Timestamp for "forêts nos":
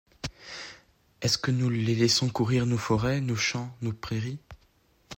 2.79-3.35